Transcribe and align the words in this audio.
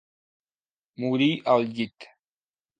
Morir 1.05 1.29
al 1.55 1.71
llit. 1.77 2.11